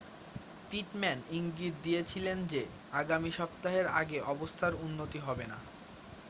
[0.69, 2.61] Pitman ইঙ্গিত দিয়েছিলেন যে
[2.93, 5.57] আগামী সপ্তাহের আগে অবস্থার উন্নতি হবে না